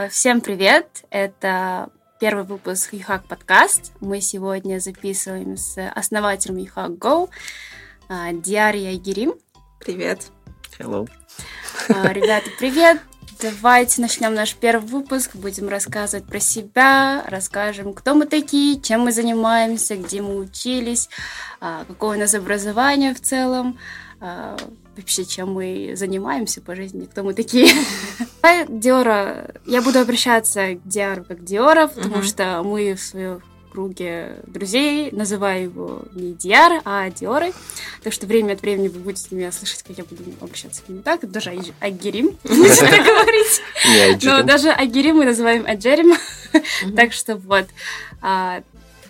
[0.00, 1.04] А, всем привет!
[1.10, 1.90] Это
[2.20, 3.92] первый выпуск Юхак подкаст.
[4.00, 7.28] Мы сегодня записываем с основателем Юхак Go
[8.08, 9.34] а, Диария Герим.
[9.78, 10.30] Привет.
[10.78, 11.06] Hello.
[11.90, 13.02] А, ребята, привет!
[13.42, 15.36] Давайте начнем наш первый выпуск.
[15.36, 21.10] Будем рассказывать про себя, расскажем, кто мы такие, чем мы занимаемся, где мы учились,
[21.58, 23.78] какое у нас образование в целом
[24.96, 27.72] вообще, чем мы занимаемся по жизни, кто мы такие.
[28.68, 35.10] Диора, я буду обращаться к Диару как Диора, потому что мы в своем круге друзей
[35.12, 37.52] называю его не Диар, а Диорой.
[38.02, 41.02] Так что время от времени вы будете меня слышать, как я буду обращаться к нему
[41.02, 41.30] так.
[41.30, 43.62] Даже Агирим будете так говорить.
[44.22, 46.14] Но даже Агирим мы называем Аджерим.
[46.96, 47.66] Так что вот.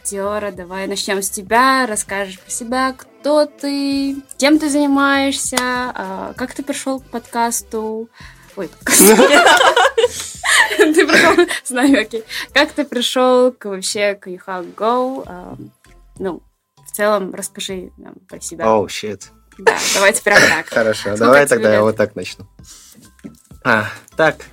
[0.05, 6.55] Диора, давай начнем с тебя, расскажешь про себя, кто ты, кем ты занимаешься, а, как
[6.55, 8.09] ты пришел к подкасту.
[8.57, 8.97] Ой, ты
[11.07, 12.25] пришел с нами, окей.
[12.53, 15.25] Как ты пришел к вообще к YouHack Go?
[15.27, 15.57] А,
[16.19, 16.43] ну,
[16.87, 18.67] в целом, расскажи нам про себя.
[18.73, 19.25] Оу, oh, shit.
[19.59, 20.69] Да, давайте прям так.
[20.71, 22.47] Хорошо, давай тогда я вот так начну.
[23.63, 24.47] А, так,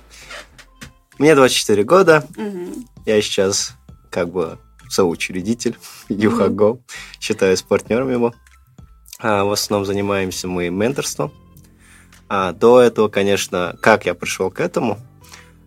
[1.18, 2.24] мне 24 года,
[3.06, 3.72] я сейчас
[4.10, 4.58] как бы
[4.88, 5.76] соучредитель
[6.08, 6.80] Юхаго, mm-hmm.
[7.20, 8.34] считаюсь партнером его.
[9.20, 11.32] А, в основном занимаемся мы менторством.
[12.28, 14.98] А до этого, конечно, как я пришел к этому?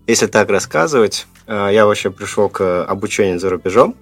[0.08, 3.96] Если так рассказывать, а, я вообще пришел к обучению за рубежом.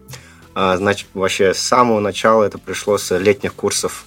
[0.56, 4.06] А, значит, вообще с самого начала это пришло с летних курсов.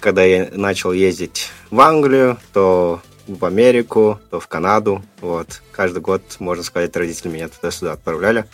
[0.00, 5.02] Когда я начал ездить в Англию, то в Америку, то в Канаду.
[5.20, 5.62] Вот.
[5.72, 8.44] Каждый год, можно сказать, родители меня туда-сюда отправляли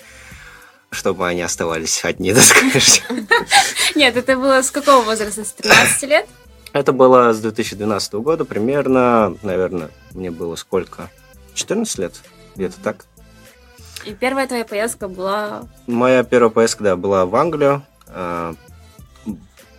[0.92, 3.02] чтобы они оставались одни, да скажешь.
[3.96, 5.44] Нет, это было с какого возраста?
[5.44, 6.28] С 13 лет?
[6.72, 11.10] Это было с 2012 года примерно, наверное, мне было сколько?
[11.54, 12.14] 14 лет,
[12.54, 13.04] где-то так.
[14.04, 15.64] И первая твоя поездка была...
[15.86, 17.82] Моя первая поездка, да, была в Англию.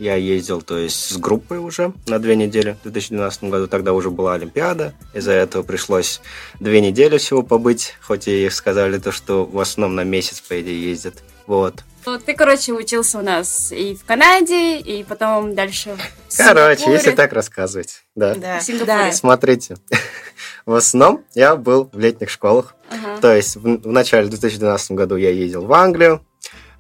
[0.04, 3.68] Я ездил, то есть, с группой уже на две недели в 2012 году.
[3.68, 4.94] Тогда уже была Олимпиада.
[5.14, 6.20] Из-за этого пришлось
[6.60, 7.96] две недели всего побыть.
[8.02, 11.24] Хоть и сказали то, что в основном на месяц, по идее, ездят.
[11.48, 11.86] Вот.
[12.06, 17.12] Ну, ты, короче, учился у нас и в Канаде, и потом дальше в Короче, если
[17.12, 18.04] так рассказывать.
[18.14, 18.36] Да.
[18.36, 18.60] да.
[18.86, 19.10] Да.
[19.14, 19.78] Смотрите.
[20.66, 22.76] в основном я был в летних школах.
[22.90, 23.22] Ага.
[23.22, 26.26] То есть в, в начале 2012 году я ездил в Англию,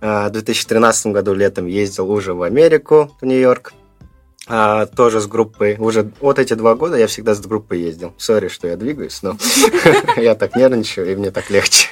[0.04, 3.74] в 2013 году летом ездил уже в Америку, в Нью-Йорк.
[4.48, 5.78] А, тоже с группой.
[5.80, 8.14] Уже вот эти два года я всегда с группой ездил.
[8.18, 9.38] Сори, что я двигаюсь, но
[10.18, 11.88] я так нервничаю, и мне так легче.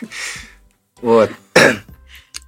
[1.02, 1.30] Вот.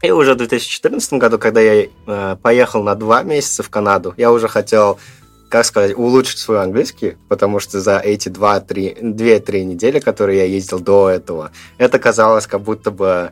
[0.01, 4.33] И уже в 2014 году, когда я э, поехал на два месяца в Канаду, я
[4.33, 4.99] уже хотел,
[5.47, 10.81] как сказать, улучшить свой английский, потому что за эти два-три, две-три недели, которые я ездил
[10.81, 13.31] до этого, это казалось как будто бы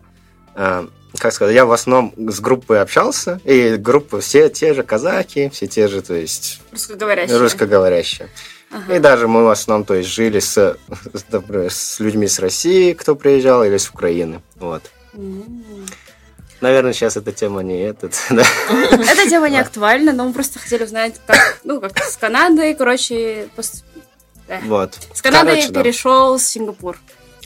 [0.56, 5.50] э, как сказать, я в основном с группой общался, и группы все те же казаки,
[5.50, 6.62] все те же, то есть...
[6.72, 7.38] Русскоговорящие.
[7.38, 8.30] Русскоговорящие.
[8.72, 8.96] Ага.
[8.96, 10.78] И даже мы в основном, то есть, жили с,
[11.30, 14.42] например, с людьми с России, кто приезжал, или с Украины.
[14.56, 14.84] Вот.
[15.14, 15.90] Mm.
[16.62, 18.44] Наверное, сейчас эта тема не этот, да.
[18.70, 23.50] Эта тема не актуальна, но мы просто хотели узнать, как, ну, как с Канадой, короче,
[23.56, 23.84] пост...
[24.64, 24.98] Вот.
[25.14, 26.38] С Канады короче, перешел да.
[26.38, 26.98] в Сингапур.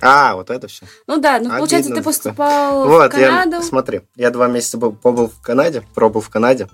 [0.01, 0.85] А, вот это все.
[1.07, 3.57] Ну да, ну получается, ты поступал вот, в Канаду.
[3.57, 6.67] Я, смотри, я два месяца был, побыл в Канаде, пробыл в Канаде.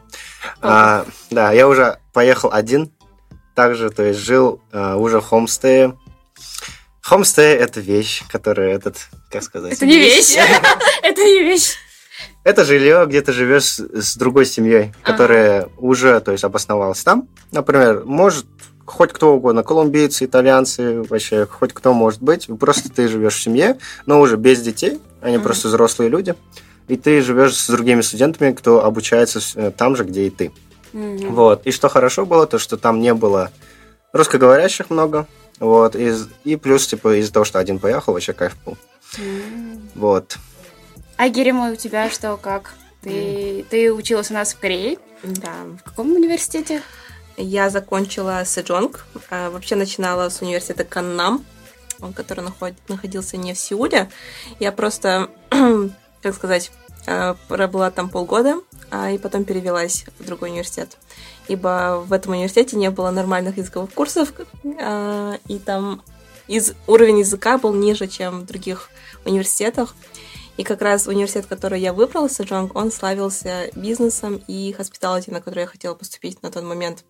[0.62, 2.92] А, да, я уже поехал один,
[3.56, 5.98] также, то есть жил а, уже в хомстее.
[7.02, 8.98] Хомстей– это вещь, которая этот,
[9.30, 9.74] как сказать?
[9.74, 10.38] Это не вещь.
[11.03, 11.76] Это не вещь.
[12.44, 17.28] Это жилье, где ты живешь с другой семьей, которая уже, то есть, обосновалась там.
[17.52, 18.46] Например, может
[18.86, 22.47] хоть кто угодно, колумбийцы, итальянцы, вообще хоть кто может быть.
[22.59, 25.42] Просто ты живешь в семье, но уже без детей, они mm-hmm.
[25.42, 26.36] просто взрослые люди,
[26.88, 30.52] и ты живешь с другими студентами, кто обучается э, там же, где и ты.
[30.94, 31.30] Mm-hmm.
[31.30, 31.66] Вот.
[31.66, 33.52] И что хорошо было, то что там не было
[34.14, 35.28] русскоговорящих много,
[35.59, 36.14] вот, и,
[36.44, 38.78] и плюс, типа, из-за того, что один поехал, вообще кайф был.
[39.17, 39.79] Mm-hmm.
[39.96, 40.38] Вот.
[41.17, 42.73] А Герема, у тебя что, как?
[43.02, 43.66] Ты, mm.
[43.70, 44.97] ты училась у нас в Корее?
[45.23, 45.53] Да.
[45.79, 46.82] В каком университете?
[47.41, 49.05] Я закончила Сэджонг.
[49.29, 51.43] А, вообще начинала с университета Каннам,
[52.16, 52.46] который
[52.88, 54.09] находился не в Сеуле.
[54.59, 55.29] Я просто,
[56.22, 56.72] как сказать,
[57.08, 58.58] а, пробыла там полгода,
[58.91, 60.97] а и потом перевелась в другой университет.
[61.47, 64.34] Ибо в этом университете не было нормальных языковых курсов,
[64.64, 66.03] и там
[66.47, 68.90] из, уровень языка был ниже, чем в других
[69.26, 69.96] университетах.
[70.58, 75.61] И как раз университет, который я выбрала, Сэджонг, он славился бизнесом и хоспиталити, на который
[75.61, 77.03] я хотела поступить на тот момент.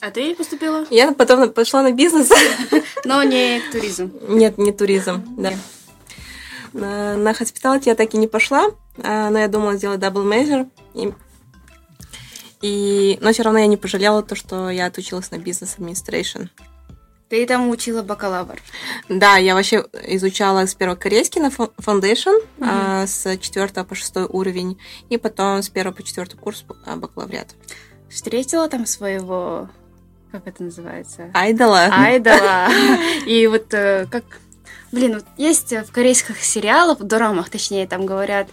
[0.00, 0.86] А ты поступила?
[0.90, 2.30] Я потом пошла на бизнес.
[3.04, 4.12] Но не туризм.
[4.28, 5.52] Нет, не туризм, да.
[6.72, 8.66] На, на hospitality я так и не пошла,
[9.02, 10.68] а, но я думала сделать double major.
[10.92, 11.10] И,
[12.60, 16.50] и, но все равно я не пожалела то, что я отучилась на бизнес administration.
[17.28, 18.60] Ты там учила бакалавр.
[19.08, 22.60] Да, я вообще изучала с первого корейский на foundation, mm-hmm.
[22.60, 24.78] а, с 4 по 6 уровень,
[25.08, 27.56] и потом с 1 по 4 курс а, бакалавриат.
[28.08, 29.68] Встретила там своего,
[30.36, 31.30] как это называется?
[31.32, 31.88] Айдола.
[31.90, 32.68] Айдола.
[33.26, 34.24] И вот э, как
[34.92, 38.48] Блин, вот есть в корейских сериалах, в дорамах, точнее, там говорят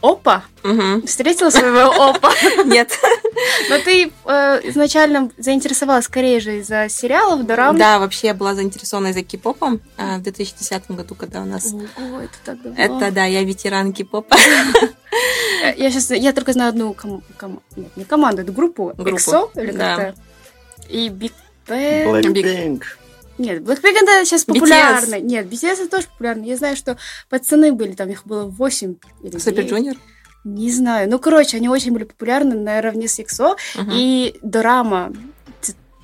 [0.00, 0.44] Опа.
[0.62, 1.06] Угу.
[1.06, 2.32] Встретила своего Опа?
[2.66, 2.96] Нет.
[3.68, 7.76] Но ты э, изначально заинтересовалась скорее же из-за сериалов, дорам?
[7.76, 11.72] Да, вообще я была заинтересована из-за кей-попа э, в 2010 году, когда у нас...
[11.72, 12.80] О, это так давно.
[12.80, 14.36] Это, да, я ветеран кей-попа.
[15.76, 17.22] Я сейчас, я только знаю одну ком...
[17.38, 17.60] Ком...
[17.74, 18.92] Нет, не команду, это группу.
[18.96, 19.16] группу.
[19.16, 20.14] EXO или как-то.
[20.88, 21.32] И Big
[21.66, 22.22] Bang.
[22.22, 22.82] Blackpink.
[23.38, 25.16] Нет, Blackpink это сейчас популярно.
[25.16, 25.20] BTS.
[25.20, 26.44] Нет, BTS это тоже популярно.
[26.44, 26.98] Я знаю, что
[27.28, 29.96] пацаны были, там их было 8 или Супер Junior?
[30.44, 31.10] Не знаю.
[31.10, 33.56] Ну, короче, они очень были популярны наравне с EXO.
[33.76, 33.90] Uh-huh.
[33.92, 35.12] И Дорама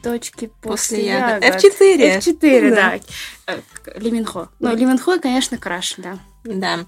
[0.03, 1.45] точки после, после ягод.
[1.45, 2.19] F4.
[2.19, 3.01] F4, да.
[3.47, 3.55] да.
[3.55, 3.61] Э,
[3.97, 4.51] Лиминхо.
[4.61, 6.19] Ну, Лиминхо, конечно, краш, да.
[6.45, 6.81] Да.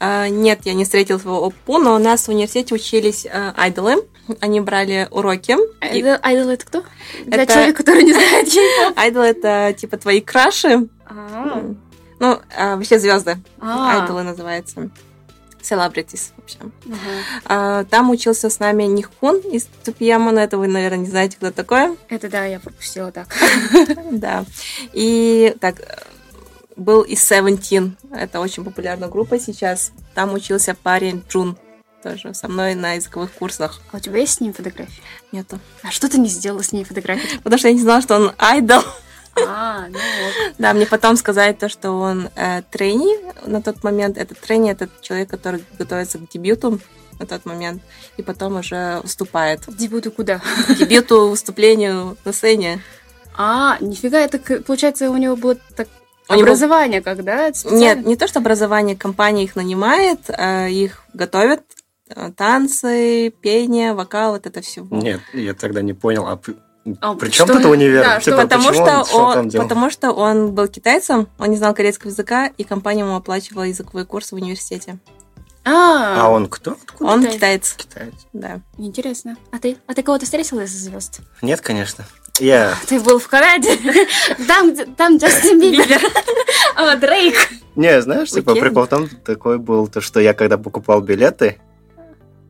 [0.00, 3.96] А, нет, я не встретила своего ОПУ, но у нас в университете учились а, айдолы.
[4.40, 5.56] Они брали уроки.
[5.80, 6.84] Айдол, айдол это кто?
[7.26, 7.52] Для это...
[7.52, 8.48] человека, который не знает
[8.96, 10.88] Айдол это типа твои краши.
[11.06, 11.74] А-а-а.
[12.20, 13.38] Ну, а, вообще звезды.
[13.60, 14.02] А-а-а.
[14.02, 14.90] Айдолы называется.
[15.60, 16.58] Celebrities вообще.
[16.58, 16.96] Uh-huh.
[17.46, 20.40] А, там учился с нами Нихун из Тупиямона.
[20.40, 21.96] Это вы, наверное, не знаете, кто такой.
[22.08, 23.28] Это да, я пропустила так.
[24.10, 24.44] Да.
[24.92, 25.76] И так,
[26.76, 27.92] был и Seventeen.
[28.10, 29.92] Это очень популярная группа сейчас.
[30.14, 31.56] Там учился парень Джун
[32.04, 33.80] тоже со мной на языковых курсах.
[33.90, 35.02] А у тебя есть с ним фотографии?
[35.32, 35.58] Нету.
[35.82, 37.38] А что ты не сделала с ней фотографии?
[37.38, 38.82] Потому что я не знала, что он айдол.
[39.46, 40.54] А, ну вот.
[40.58, 43.18] Да, мне потом сказали то, что он э, трени
[43.48, 44.18] на тот момент.
[44.18, 46.78] Этот трени это человек, который готовится к дебюту
[47.18, 47.82] на тот момент,
[48.16, 49.62] и потом уже выступает.
[49.66, 50.40] Дебюту куда?
[50.78, 52.80] Дебюту, выступлению на сцене.
[53.36, 55.88] А, нифига, это, получается, у него было так
[56.26, 57.04] Образование него...
[57.04, 57.50] как, да?
[57.70, 61.73] Нет, не то, что образование, компания их нанимает, а их готовят, э,
[62.36, 64.86] танцы, пение, вокал, вот это все.
[64.90, 66.38] Нет, я тогда не понял, а
[67.00, 68.02] а, При чем тут универ?
[68.02, 72.10] Да, типа, потому, что он, он потому что он был китайцем, он не знал корейского
[72.10, 74.98] языка, и компания ему оплачивала языковые курсы в университете.
[75.64, 76.72] А, а он кто?
[76.72, 77.10] Откуда?
[77.10, 77.72] Он китаец.
[77.72, 78.12] Китаец.
[78.34, 78.60] Да.
[78.76, 79.36] Интересно.
[79.50, 79.78] А ты?
[79.86, 81.20] А ты кого-то встретила из звезд?
[81.40, 82.04] Нет, конечно.
[82.38, 82.74] Я...
[82.88, 83.78] Ты был в Канаде?
[84.48, 86.00] Там, там Джастин Бибер.
[87.00, 87.36] Дрейк.
[87.76, 91.60] Не, знаешь, типа прикол в том такой был, то, что я когда покупал билеты,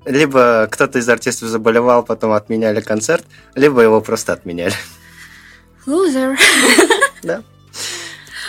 [0.05, 3.25] либо кто-то из артистов заболевал, потом отменяли концерт,
[3.55, 4.75] либо его просто отменяли.
[5.87, 6.39] Лузер.
[7.23, 7.43] Да.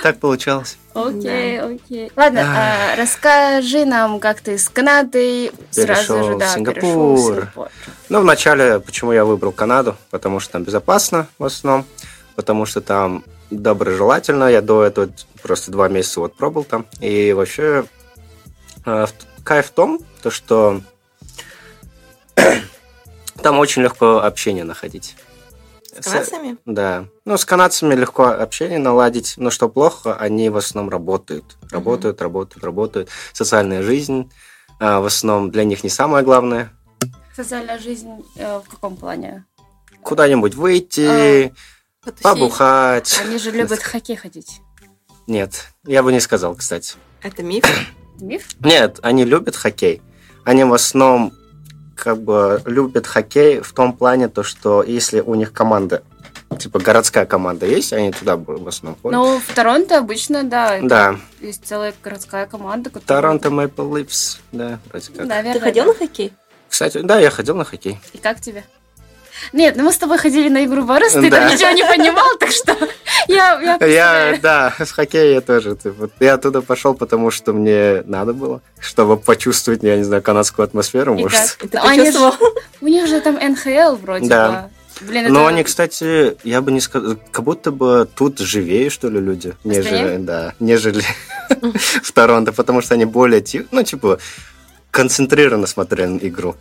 [0.03, 0.77] Так получалось.
[0.93, 2.11] Окей, окей.
[2.15, 6.81] Ладно, а, расскажи нам, как ты с Канадой сразу же, да, Сингапур.
[6.81, 7.69] перешел в Сингапур.
[8.09, 9.95] Ну, вначале, почему я выбрал Канаду?
[10.11, 11.85] Потому что там безопасно в основном,
[12.35, 14.49] потому что там доброжелательно.
[14.49, 15.09] Я до этого
[15.41, 16.85] просто два месяца вот пробовал там.
[16.99, 17.85] И вообще
[18.85, 19.05] э,
[19.43, 20.81] кайф в том, то, что
[23.45, 25.15] там очень легко общение находить.
[25.99, 26.57] С канадцами?
[26.65, 27.05] Да.
[27.25, 31.55] Ну, с канадцами легко общение наладить, но что плохо, они в основном работают.
[31.69, 32.23] Работают, mm-hmm.
[32.23, 33.09] работают, работают.
[33.33, 34.31] Социальная жизнь
[34.79, 36.73] а, в основном для них не самое главное.
[37.35, 39.45] Социальная жизнь э, в каком плане?
[40.01, 41.53] Куда-нибудь выйти,
[42.03, 43.21] а, побухать.
[43.23, 44.59] Они же любят в хоккей ходить.
[45.27, 46.95] Нет, я бы не сказал, кстати.
[47.21, 47.63] Это миф?
[48.19, 48.55] миф?
[48.59, 50.01] Нет, они любят хоккей.
[50.45, 51.31] Они в основном
[51.95, 56.03] как бы любят хоккей в том плане, то, что если у них команда
[56.57, 59.17] типа городская команда есть, они туда в основном ходят.
[59.17, 60.79] Ну, в Торонто обычно, да.
[60.81, 61.15] Да.
[61.41, 62.89] Есть целая городская команда.
[62.89, 63.21] Которая...
[63.21, 65.25] Торонто Maple Leafs, да, вроде как.
[65.25, 65.89] Наверное, Ты ходил да.
[65.89, 66.33] на хоккей?
[66.69, 67.99] Кстати, да, я ходил на хоккей.
[68.13, 68.63] И как тебе?
[69.53, 71.41] Нет, ну мы с тобой ходили на игру Борис, ты да.
[71.41, 72.75] там ничего не понимал, так что
[73.27, 73.77] я...
[73.79, 75.75] Я, я да, с хоккея я тоже.
[75.75, 80.63] Типа, я туда пошел, потому что мне надо было, чтобы почувствовать, я не знаю, канадскую
[80.63, 81.57] атмосферу, И может.
[81.57, 81.69] Как?
[81.69, 82.31] Ты почувствовал?
[82.31, 82.37] Же,
[82.81, 84.51] у них же там НХЛ вроде да.
[84.51, 84.69] бы.
[85.01, 85.49] Блин, Но это...
[85.49, 90.17] они, кстати, я бы не сказал, как будто бы тут живее, что ли, люди, нежели,
[90.17, 91.03] да, нежели
[92.01, 94.19] в Торонто, потому что они более, ну, типа,
[94.91, 96.55] концентрированно смотрели на игру.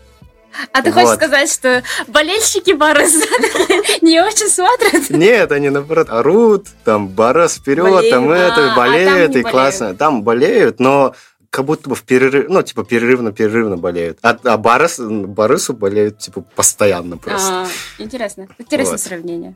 [0.72, 1.00] А ты вот.
[1.00, 3.26] хочешь сказать, что болельщики Барыса
[4.02, 5.10] не очень смотрят?
[5.10, 9.94] Нет, они наоборот орут, там Барыс вперед, там это, а, болеют, и классно.
[9.94, 11.14] Там болеют, но
[11.50, 14.18] как будто бы в перерыв, ну, типа, перерывно-перерывно болеют.
[14.22, 17.62] А, а Барыс, Барысу болеют, типа, постоянно просто.
[17.62, 17.68] А,
[17.98, 18.48] интересно.
[18.58, 19.00] Интересное вот.
[19.00, 19.54] сравнение.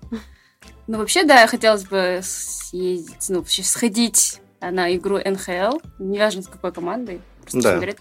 [0.86, 6.72] Ну, вообще, да, хотелось бы съездить, ну, вообще сходить на игру НХЛ, неважно с какой
[6.72, 7.72] командой, просто Да.
[7.76, 7.96] смотреть.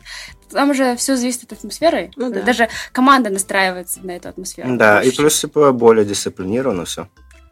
[0.52, 2.12] Там же все зависит от атмосферы.
[2.16, 2.42] Ну да.
[2.42, 4.78] Даже команда настраивается на эту атмосферу.
[4.78, 7.08] Да, и плюс, типа, более дисциплинированно все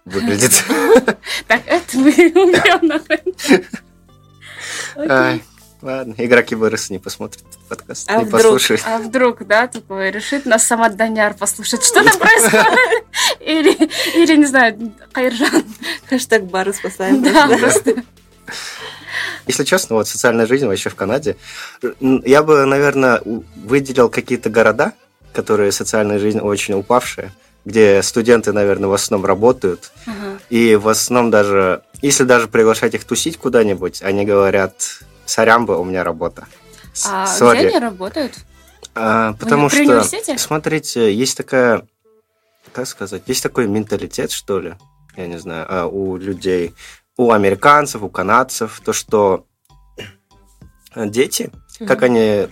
[0.05, 0.51] выглядит.
[1.47, 3.33] Так, это мы умрем нахрен.
[5.81, 8.41] Ладно, игроки вырос не посмотрят этот подкаст, А не вдруг?
[8.41, 8.81] послушают.
[8.87, 12.65] А вдруг, да, такой решит нас сама Даняр послушать, что там происходит?
[13.39, 13.71] Или,
[14.15, 15.63] или не знаю, Хайржан.
[16.09, 17.21] Хэштег бары спасаем.
[17.21, 17.47] Да.
[17.59, 18.03] просто.
[19.47, 21.35] Если честно, вот социальная жизнь вообще в Канаде,
[22.01, 23.21] я бы, наверное,
[23.55, 24.93] выделил какие-то города,
[25.33, 27.31] которые социальная жизнь очень упавшая,
[27.65, 30.39] где студенты, наверное, в основном работают, Ага.
[30.49, 36.03] и в основном даже, если даже приглашать их тусить куда-нибудь, они говорят, сорямба, у меня
[36.03, 36.47] работа.
[37.05, 37.57] А сори».
[37.57, 38.33] где они работают?
[38.93, 40.03] А, потому что,
[40.37, 41.85] смотрите, есть такая,
[42.71, 44.75] как сказать, есть такой менталитет, что ли,
[45.17, 46.73] я не знаю, а, у людей,
[47.17, 49.45] у американцев, у канадцев, то, что
[50.95, 52.03] дети, как Мгм.
[52.05, 52.47] они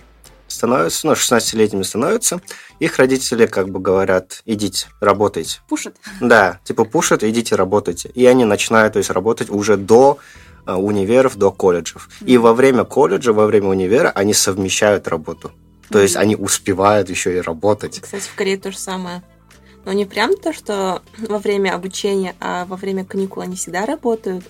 [0.48, 2.40] становятся, ну, 16-летними становятся,
[2.78, 5.60] их родители как бы говорят, идите, работайте.
[5.68, 5.96] Пушат.
[6.20, 8.08] Да, типа пушат, идите работайте.
[8.10, 10.18] И они начинают, то есть, работать уже до
[10.66, 12.08] а, универов, до колледжев.
[12.24, 15.52] И во время колледжа, во время универа они совмещают работу.
[15.90, 16.22] То есть Мгм.
[16.22, 18.00] они успевают еще и работать.
[18.00, 19.22] Кстати, в Корее то же самое.
[19.84, 24.44] Но не прям то, что во время обучения, а во время каникул они всегда работают.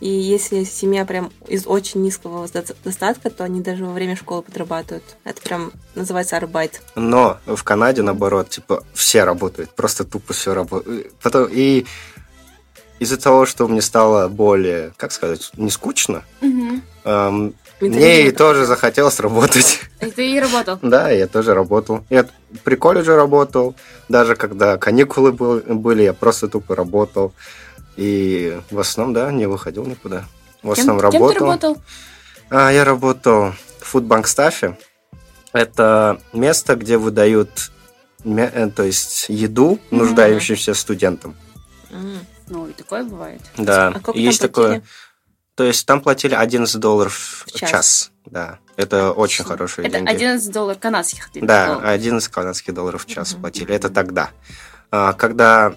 [0.00, 4.42] И если семья прям из очень низкого доста- достатка, то они даже во время школы
[4.42, 5.04] подрабатывают.
[5.22, 6.82] Это прям называется арбайт.
[6.96, 11.12] Но в Канаде, наоборот, типа, все работают, просто тупо все работают.
[11.22, 11.86] Потом, и
[12.98, 16.82] из-за того, что мне стало более, как сказать, не скучно, Мгм.
[17.04, 17.54] эм,
[17.88, 19.80] мне и тоже захотелось работать.
[20.00, 20.78] И ты и работал.
[20.82, 22.04] Да, я тоже работал.
[22.10, 22.26] Я
[22.64, 23.74] при колледже работал,
[24.08, 27.32] даже когда каникулы был- были, я просто тупо работал.
[27.96, 30.24] И в основном, да, не выходил никуда.
[30.62, 31.46] В Кем, основном кем ты работал.
[31.74, 31.82] работал?
[32.50, 34.76] А, я работал в фудбанк стафе.
[35.52, 37.70] Это место, где выдают
[38.24, 41.34] э, то есть еду нуждающимся студентам.
[41.90, 42.18] М.
[42.48, 43.40] Ну, и такое бывает.
[43.56, 44.66] Да, А есть такое.
[44.66, 44.84] платили?
[45.62, 47.70] То есть там платили 11 долларов В час.
[47.70, 48.10] час.
[48.26, 50.10] Да, это очень хорошие Это деньги.
[50.10, 51.28] 11 долларов канадских.
[51.34, 51.88] Да, сказал.
[51.88, 53.42] 11 канадских долларов в час Мгм.
[53.42, 53.72] платили.
[53.72, 54.30] Это тогда.
[54.90, 55.74] А, Когда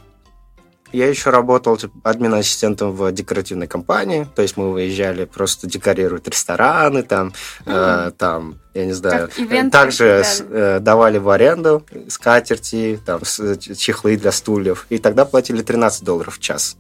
[0.92, 7.34] я еще работал админ-ассистентом в декоративной компании, то есть мы выезжали просто декорировать рестораны, там,
[7.68, 13.58] э, там, я не знаю, Как ивенты, также э, давали в аренду скатерти, там, с-
[13.78, 16.76] чехлы для стульев, и тогда платили 13 долларов в час.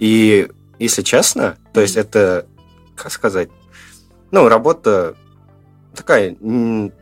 [0.00, 0.48] И,
[0.78, 2.46] если честно, то есть это,
[2.94, 3.48] как сказать,
[4.30, 5.14] ну, работа
[5.94, 6.36] такая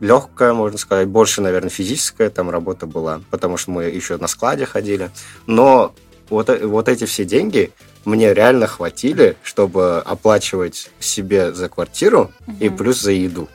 [0.00, 4.64] легкая, можно сказать, больше, наверное, физическая там работа была, потому что мы еще на складе
[4.64, 5.10] ходили.
[5.46, 5.94] Но
[6.30, 7.72] вот, вот эти все деньги
[8.04, 12.30] мне реально хватили, чтобы оплачивать себе за квартиру
[12.60, 12.76] и Мгм.
[12.78, 13.48] плюс за еду.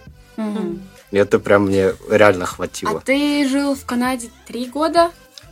[1.11, 3.01] И это прям мне реально А хватило.
[3.01, 5.11] ты жил в Канаде три года?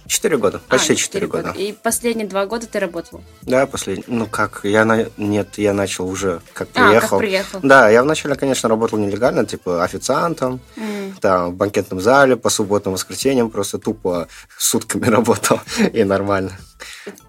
[0.09, 1.53] Четыре года, А, почти четыре четыре года.
[1.55, 3.21] И последние два года ты работал?
[3.43, 4.03] Да, последний.
[4.07, 5.05] Ну как, я на...
[5.17, 7.09] нет, я начал уже, как А, приехал.
[7.09, 7.59] как приехал.
[7.61, 11.15] Да, я вначале, конечно, работал нелегально, типа официантом, М.
[11.21, 15.59] там, в банкетном зале, по субботам, воскресеньям просто тупо сутками работал,
[15.93, 16.57] и нормально.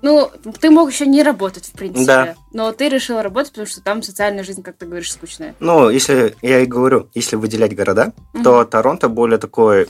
[0.00, 2.06] Ну, ты мог еще не работать, в принципе.
[2.06, 2.34] Да.
[2.54, 5.54] Но ты решил работать, потому что там социальная жизнь, как ты говоришь, скучная.
[5.60, 8.42] Ну, если, я и говорю, если выделять города, Мгм.
[8.42, 9.88] то Торонто более такой,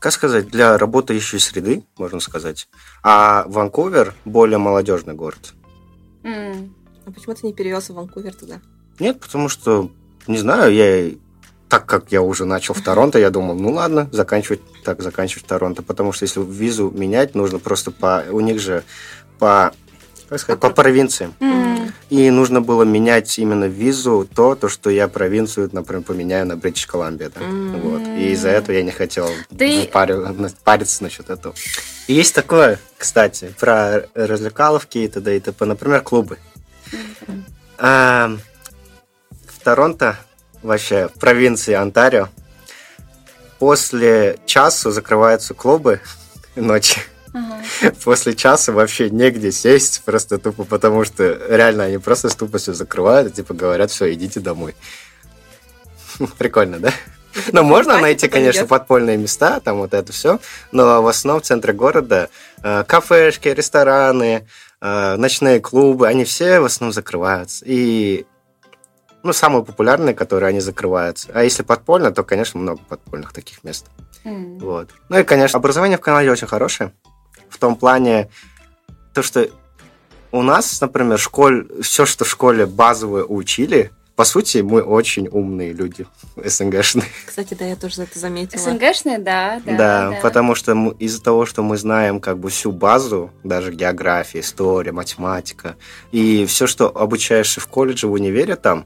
[0.00, 2.68] как сказать, для работающей среды, можно сказать,
[3.02, 5.52] а Ванкувер более молодежный город.
[6.24, 6.74] М.
[7.06, 8.60] А почему ты не перевелся в Ванкувер туда?
[8.98, 9.90] Нет, потому что,
[10.26, 11.12] не знаю, я
[11.68, 15.46] так как я уже начал в Торонто, я думал, ну ладно, заканчивать так, заканчивать в
[15.46, 18.82] Торонто, потому что если визу менять, нужно просто по, у них же
[19.38, 19.72] по,
[20.38, 21.34] сказать, по провинциям.
[21.40, 21.92] М.
[22.08, 26.86] И нужно было менять именно визу то, то, что я провинцию, например, поменяю на Бритиш
[26.86, 27.30] Колумбия.
[27.34, 27.40] Да?
[27.40, 27.80] М.
[27.80, 28.02] Вот.
[28.18, 30.16] И из-за этого я не хотел Ты- пари-
[30.64, 31.54] париться насчет этого.
[32.06, 35.36] И есть такое, кстати, про развлекаловки и т.д.
[35.36, 35.64] и т.п.
[35.64, 36.38] Например, клубы.
[37.78, 38.36] А,
[39.46, 40.16] в Торонто,
[40.62, 42.28] вообще в провинции Онтарио,
[43.58, 46.00] после часу закрываются клубы
[46.56, 47.00] ночи.
[47.32, 47.92] Ага.
[48.04, 53.34] После часа вообще негде сесть, просто тупо потому, что реально они просто тупо все закрывают
[53.34, 54.74] типа говорят, все, идите домой.
[56.38, 56.92] Прикольно, да?
[57.52, 58.68] Ну, можно Кстати, найти, конечно, идет.
[58.68, 60.40] подпольные места, там вот это все,
[60.72, 62.28] но в основном в центре города
[62.62, 64.48] э, кафешки, рестораны,
[64.80, 67.64] э, ночные клубы, они все в основном закрываются.
[67.66, 68.26] И,
[69.22, 71.28] ну, самые популярные, которые они закрываются.
[71.32, 73.86] А если подпольно, то, конечно, много подпольных таких мест.
[74.24, 74.58] М.
[74.58, 74.90] Вот.
[75.08, 76.92] Ну и, конечно, образование в Канаде очень хорошее.
[77.50, 78.30] В том плане,
[79.12, 79.50] то, что
[80.32, 83.90] у нас, например, школь, все, что в школе базовое учили,
[84.20, 87.06] по сути, мы очень умные люди, СНГшные.
[87.24, 88.60] Кстати, да, я тоже это заметила.
[88.60, 89.76] СНГшные, да, да.
[89.76, 90.18] Да, да.
[90.20, 95.76] потому что из-за того, что мы знаем как бы всю базу, даже география, история, математика,
[96.12, 98.84] и все, что обучаешься в колледже, в универе там,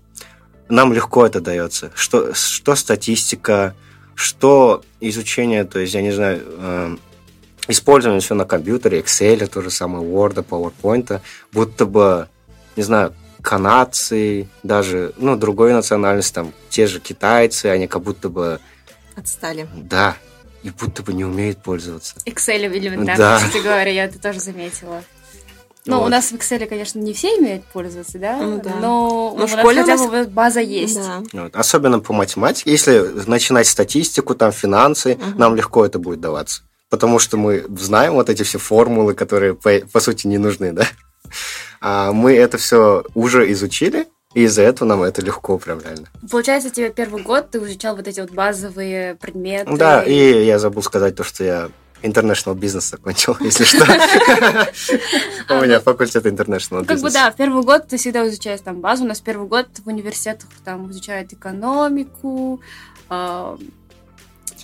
[0.69, 1.91] нам легко это дается.
[1.95, 3.75] Что, что статистика,
[4.15, 6.97] что изучение, то есть, я не знаю, э,
[7.69, 11.21] использование все на компьютере, Excel, то же самое, Word, PowerPoint,
[11.53, 12.29] будто бы,
[12.77, 18.61] не знаю, канадцы, даже, ну, другой национальности, там, те же китайцы, они как будто бы...
[19.17, 19.69] Отстали.
[19.75, 20.17] Да,
[20.63, 22.17] и будто бы не умеют пользоваться.
[22.25, 23.37] Excel элементарно, да.
[23.39, 25.03] кстати говоря, я это тоже заметила.
[25.87, 26.07] Ну, вот.
[26.07, 28.39] у нас в Excel, конечно, не все умеют пользоваться, да?
[28.39, 28.71] Ну, да.
[28.81, 30.97] Но, Но у школе нас хотя бы база есть.
[30.97, 31.23] Да.
[31.35, 31.55] Вот.
[31.55, 32.71] Особенно по математике.
[32.71, 35.39] Если начинать статистику, там, финансы, угу.
[35.39, 36.63] нам легко это будет даваться.
[36.95, 40.87] Потому что мы знаем вот эти все формулы, которые, по, по сути, не нужны, да?
[41.81, 46.07] А мы это все уже изучили, и из-за этого нам это легко прям реально.
[46.31, 49.77] Получается, тебе первый год ты изучал вот эти вот базовые предметы.
[49.77, 51.69] Да, и я забыл сказать то, что я
[52.05, 53.85] International бизнес закончил, если что.
[55.51, 56.87] У меня факультет International бизнес.
[56.87, 59.03] Как бы да, в первый год ты всегда изучаешь там базу.
[59.03, 62.61] У нас первый год в университетах там изучают экономику,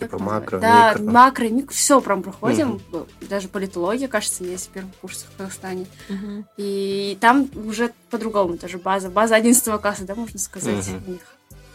[0.00, 1.10] Типа макро, да, микро.
[1.10, 2.80] макро, микро, все прям проходим.
[2.92, 3.06] Угу.
[3.28, 5.86] Даже политология, кажется, есть в первом курсе в Казахстане.
[6.08, 6.44] Угу.
[6.56, 9.10] И там уже по-другому тоже база.
[9.10, 10.96] База 11 класса, да, можно сказать, угу.
[11.06, 11.20] у них.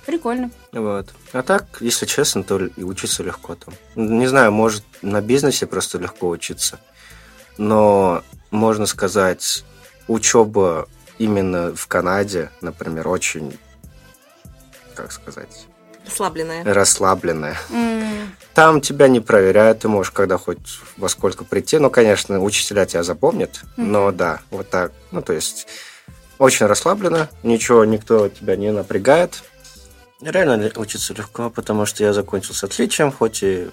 [0.06, 0.52] Прикольно.
[0.72, 1.14] Вот.
[1.34, 3.74] А так, если честно, то и учиться легко там.
[3.96, 6.80] Не знаю, может, на бизнесе просто легко учиться.
[7.58, 9.64] Но можно сказать,
[10.08, 13.58] учеба именно в Канаде, например, очень,
[14.96, 15.68] как сказать,
[16.06, 16.64] Расслабленная.
[16.64, 17.58] Расслабленная.
[17.70, 18.28] Mm.
[18.54, 21.78] Там тебя не проверяют, ты можешь когда хоть во сколько прийти.
[21.78, 23.84] Ну, конечно, учителя тебя запомнят, mm.
[23.84, 24.92] но да, вот так.
[25.12, 25.68] Ну, то есть
[26.38, 29.44] очень расслабленно, ничего, никто тебя не напрягает.
[30.22, 33.70] Реально учиться легко, потому что я закончил с отличием, хоть и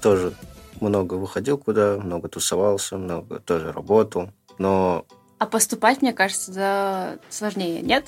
[0.00, 0.32] тоже
[0.80, 5.06] много выходил куда, много тусовался, много тоже работал, но...
[5.38, 8.06] А поступать, мне кажется, да, сложнее, нет?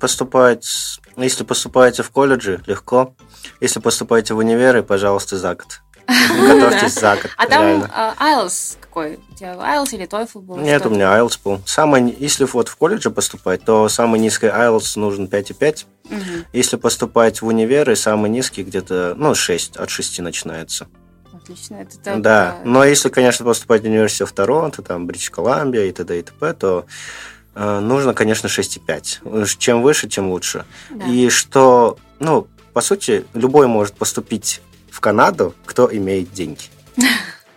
[0.00, 3.14] Поступать, если поступаете в колледже, легко.
[3.60, 5.80] Если поступаете в универы, пожалуйста, за год.
[6.08, 7.30] Готовьтесь за год.
[7.36, 7.82] А там
[8.18, 9.18] IELTS какой?
[9.30, 10.56] У тебя IELTS или TOEFL был?
[10.56, 11.60] Нет, у меня IELTS был.
[11.66, 15.84] Самый, если вот в колледже поступать, то самый низкий IELTS нужен 5,5.
[16.04, 16.20] Угу.
[16.52, 20.88] Если поступать в универы, самый низкий где-то, ну, 6, от 6 начинается.
[21.32, 25.84] Отлично, это так, Да, но если, конечно, поступать в университет в Торонто, там, Бридж Колумбия
[25.84, 26.18] и т.д.
[26.18, 29.46] и т.п., то Э, нужно, конечно, 6,5.
[29.58, 30.64] Чем выше, тем лучше.
[30.90, 31.06] Да.
[31.06, 36.64] И что, ну, по сути, любой может поступить в Канаду, кто имеет деньги.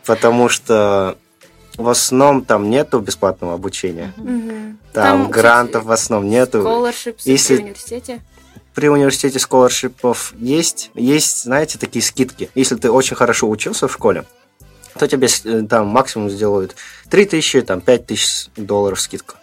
[0.06, 1.18] Потому что
[1.78, 4.14] в основном там нету бесплатного обучения.
[4.18, 6.64] Там, там грантов в основном нету.
[7.24, 8.22] Если при университете?
[8.74, 10.92] При университете сколоршипов есть.
[10.94, 12.50] Есть, знаете, такие скидки.
[12.56, 14.26] Если ты очень хорошо учился в школе,
[14.98, 16.76] то тебе э, там максимум сделают
[17.10, 19.36] 3000, там 5000 долларов скидка.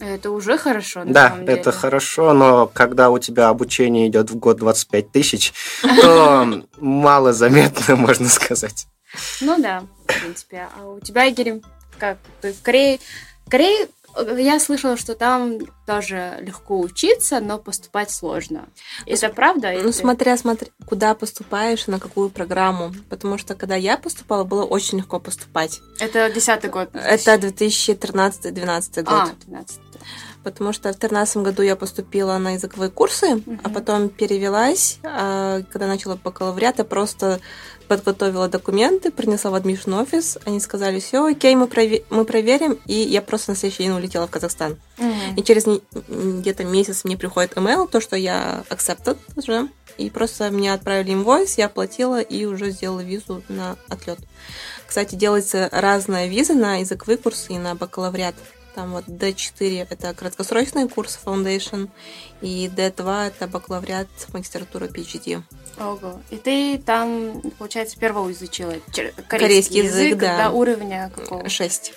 [0.00, 1.58] Это уже хорошо, на Да, самом деле.
[1.60, 5.52] это хорошо, но когда у тебя обучение идет в год 25 тысяч,
[6.00, 8.86] то мало заметно, можно сказать.
[9.40, 10.68] Ну да, в принципе.
[10.78, 11.60] А у тебя, Игорь,
[11.98, 12.18] как?
[12.42, 12.98] В Корее,
[13.48, 13.88] Корее
[14.36, 18.68] я слышала, что там тоже легко учиться, но поступать сложно.
[19.06, 19.72] Это правда?
[19.82, 22.92] Ну, смотря, смотря, куда поступаешь, на какую программу.
[23.08, 25.80] Потому что, когда я поступала, было очень легко поступать.
[25.98, 26.90] Это десятый год?
[26.94, 29.12] Это 2013-2012 год.
[29.12, 29.80] А, 12
[30.42, 33.60] потому что в 2013 году я поступила на языковые курсы, uh-huh.
[33.62, 34.98] а потом перевелась.
[35.02, 37.40] А когда начала бакалавриат, я просто
[37.88, 42.94] подготовила документы, принесла в адмишн офис, они сказали, все, окей, мы, прове- мы проверим, и
[42.94, 44.76] я просто на следующий день улетела в Казахстан.
[44.96, 45.36] Uh-huh.
[45.36, 45.66] И через
[46.08, 51.58] где-то месяц мне приходит email, то, что я accepted уже, и просто мне отправили инвойс,
[51.58, 54.18] я оплатила и уже сделала визу на отлет.
[54.86, 58.34] Кстати, делается разная виза на языковые курсы и на бакалавриат.
[58.74, 61.88] Там вот D4 это краткосрочный курс Foundation,
[62.40, 65.42] и D2 это бакалавриат, магистратура PhD.
[65.78, 66.20] Ого.
[66.30, 70.48] И ты там, получается, первого изучила корейский, корейский язык, язык да.
[70.48, 71.48] до уровня какого?
[71.48, 71.92] 6.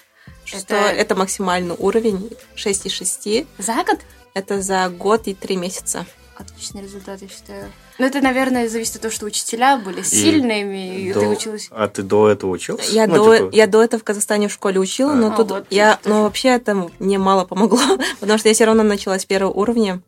[0.48, 0.60] Это...
[0.60, 3.48] Что это максимальный уровень 6,6.
[3.60, 4.00] За год?
[4.34, 6.06] Это за год и три месяца.
[6.36, 7.72] Отличный результат, я считаю.
[8.00, 11.20] Ну, это, наверное, зависит от того, что учителя были сильными, и, и до...
[11.20, 11.68] ты училась.
[11.72, 12.92] А ты до этого учился?
[12.92, 13.38] Я, ну, до...
[13.38, 13.56] Типа...
[13.56, 15.16] я до этого в Казахстане в школе учила, а.
[15.16, 16.00] но а, тут вот, я.
[16.06, 17.80] Но вообще это мне мало помогло,
[18.20, 20.02] потому что я все равно начала с первого уровня.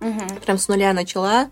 [0.00, 0.40] Угу.
[0.44, 1.48] Прям с нуля начала.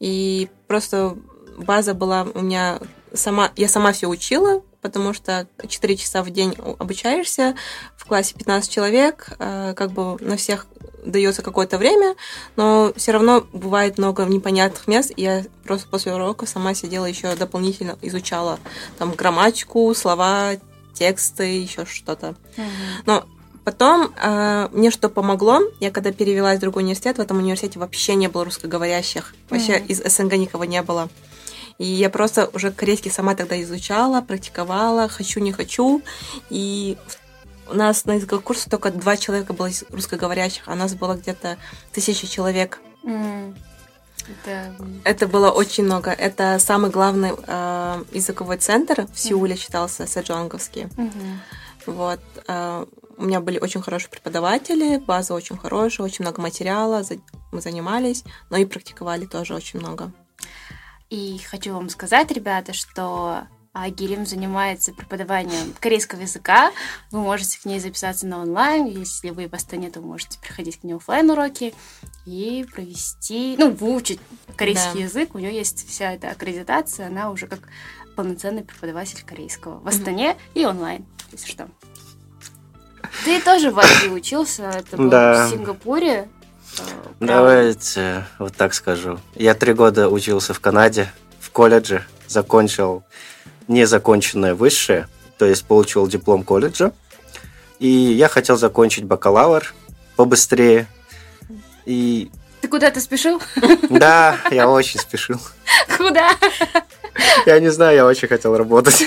[0.00, 1.16] И просто
[1.56, 2.78] база была у меня
[3.14, 3.52] сама.
[3.56, 7.54] Я сама все учила, потому что 4 часа в день обучаешься,
[7.96, 10.66] в классе 15 человек, э, как бы на всех
[11.04, 12.14] дается какое-то время,
[12.56, 17.34] но все равно бывает много непонятных мест, и я просто после урока сама сидела еще
[17.34, 18.58] дополнительно изучала
[18.98, 20.52] там грамматику, слова,
[20.94, 22.34] тексты, еще что-то.
[23.06, 23.24] Но
[23.64, 28.14] потом э, мне что помогло, я когда перевелась в другой университет, в этом университете вообще
[28.14, 29.86] не было русскоговорящих, вообще mm-hmm.
[29.86, 31.08] из СНГ никого не было.
[31.78, 36.02] И я просто уже корейский сама тогда изучала, практиковала, хочу, не хочу.
[36.50, 36.96] И
[37.72, 41.56] у нас на языковых курсах только два человека было русскоговорящих, а у нас было где-то
[41.92, 42.80] тысяча человек.
[43.04, 43.56] Mm.
[44.28, 44.76] Это...
[45.04, 46.10] Это было очень много.
[46.10, 49.58] Это самый главный э, языковой центр в Сеуле mm.
[49.58, 50.82] считался Сэджонговский.
[50.82, 51.36] Mm-hmm.
[51.86, 52.20] Вот.
[52.46, 57.04] Э, у меня были очень хорошие преподаватели, база очень хорошая, очень много материала,
[57.52, 60.12] мы занимались, но и практиковали тоже очень много.
[61.10, 63.42] И хочу вам сказать, ребята, что
[63.74, 66.72] а Гирим занимается преподаванием корейского языка.
[67.10, 68.86] Вы можете к ней записаться на онлайн.
[68.86, 71.72] Если вы в Астане, то вы можете приходить к ней офлайн уроки
[72.26, 74.20] и провести, ну, выучить
[74.56, 75.04] корейский да.
[75.06, 75.34] язык.
[75.34, 77.60] У нее есть вся эта аккредитация, она уже как
[78.14, 80.36] полноценный преподаватель корейского в Астане mm-hmm.
[80.54, 81.68] и онлайн, если что.
[83.24, 85.46] Ты тоже в Азии учился, это был да.
[85.46, 86.28] в Сингапуре.
[86.78, 86.82] Э,
[87.20, 89.18] Давайте вот так скажу.
[89.34, 93.02] Я три года учился в Канаде, в колледже, закончил
[93.72, 95.08] незаконченное высшее,
[95.38, 96.92] то есть получил диплом колледжа.
[97.78, 99.74] И я хотел закончить бакалавр
[100.16, 100.86] побыстрее.
[101.84, 102.30] И...
[102.60, 103.42] Ты куда-то спешил?
[103.90, 105.40] Да, я очень спешил.
[105.96, 106.30] Куда?
[107.44, 109.04] Я не знаю, я очень хотел работать.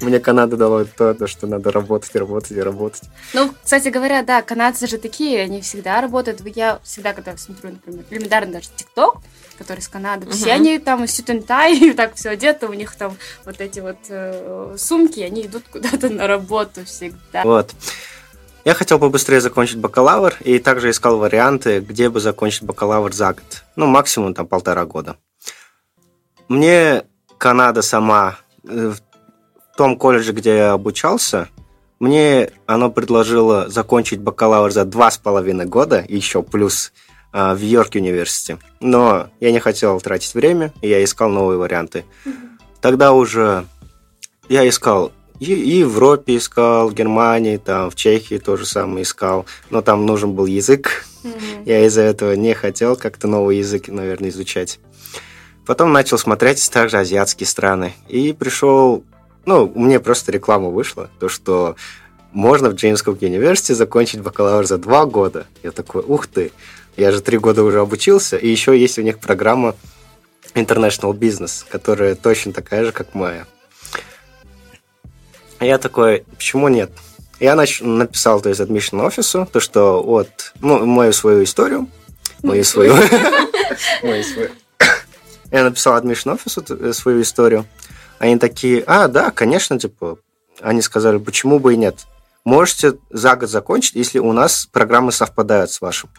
[0.00, 3.02] Мне Канада дала то, то, что надо работать, работать и работать.
[3.32, 6.40] Ну, кстати говоря, да, канадцы же такие, они всегда работают.
[6.56, 9.18] Я всегда, когда смотрю, например, элементарно даже ТикТок,
[9.60, 10.32] который из Канады, uh-huh.
[10.32, 14.74] все они там сютентай, и так все одеты, у них там вот эти вот э,
[14.78, 17.44] сумки, они идут куда-то на работу всегда.
[17.44, 17.74] Вот.
[18.64, 23.64] Я хотел побыстрее закончить бакалавр и также искал варианты, где бы закончить бакалавр за год.
[23.76, 25.16] Ну, максимум там полтора года.
[26.48, 27.04] Мне
[27.38, 31.48] Канада сама э, в том колледже, где я обучался,
[31.98, 36.92] мне оно предложило закончить бакалавр за два с половиной года, еще плюс
[37.32, 38.58] в Йорк университете.
[38.80, 42.04] Но я не хотел тратить время, и я искал новые варианты.
[42.80, 43.66] Тогда уже
[44.48, 49.46] я искал и, и в Европе искал, в Германии, там, в Чехии тоже самое искал.
[49.70, 51.06] Но там нужен был язык.
[51.24, 51.62] Mm-hmm.
[51.64, 54.78] Я из-за этого не хотел как-то новый язык, наверное, изучать.
[55.66, 57.94] Потом начал смотреть также азиатские страны.
[58.08, 59.02] И пришел...
[59.46, 61.74] Ну, мне просто реклама вышла, то, что
[62.32, 65.46] можно в Джеймс Кук университете закончить бакалавр за два года.
[65.62, 66.52] Я такой, ух ты,
[67.00, 69.74] я же три года уже обучился, и еще есть у них программа
[70.54, 73.46] International Business, которая точно такая же, как моя.
[75.60, 76.90] Я такой, почему нет?
[77.38, 81.88] Я нач- написал, то есть, admission офису, то, что вот, ну, мою свою историю,
[82.42, 82.94] мою свою.
[85.50, 87.66] Я написал admission офису э, свою историю.
[88.18, 90.18] Они такие, а, да, конечно, типа,
[90.60, 92.06] они сказали, почему бы и нет.
[92.44, 96.10] Можете за год закончить, если у нас программы совпадают с вашим.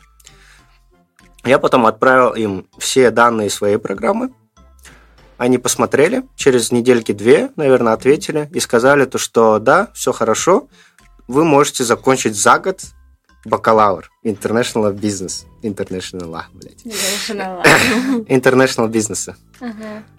[1.44, 4.32] Я потом отправил им все данные своей программы.
[5.38, 10.68] Они посмотрели, через недельки две, наверное, ответили и сказали то, что да, все хорошо,
[11.28, 12.82] вы можете закончить за год
[13.46, 15.46] бакалавр International Business.
[15.64, 16.86] International, блядь.
[16.86, 18.26] International.
[18.28, 19.36] International бизнеса.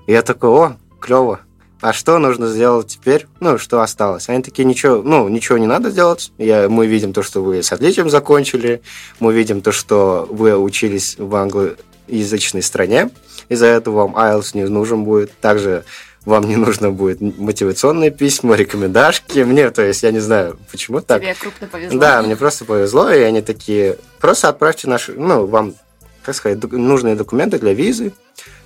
[0.08, 1.40] Я такой, о, клево
[1.82, 3.26] а что нужно сделать теперь?
[3.40, 4.28] Ну, что осталось?
[4.28, 6.32] Они такие, ничего, ну, ничего не надо делать.
[6.38, 8.82] Я, мы видим то, что вы с отличием закончили,
[9.18, 13.10] мы видим то, что вы учились в англоязычной стране,
[13.48, 15.36] из-за этого вам IELTS не нужен будет.
[15.40, 15.84] Также
[16.24, 19.40] вам не нужно будет мотивационные письма, рекомендашки.
[19.40, 21.20] Мне, то есть, я не знаю, почему так.
[21.20, 21.98] Тебе крупно повезло.
[21.98, 25.74] Да, мне просто повезло, и они такие, просто отправьте наши, ну, вам,
[26.24, 28.12] как сказать, нужные документы для визы,